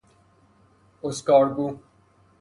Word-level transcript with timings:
اسکارگو 1.03 1.79